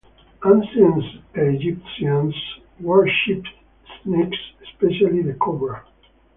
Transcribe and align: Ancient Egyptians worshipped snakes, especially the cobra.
Ancient 0.43 1.05
Egyptians 1.35 2.33
worshipped 2.79 3.47
snakes, 4.01 4.39
especially 4.63 5.21
the 5.21 5.35
cobra. 5.35 5.83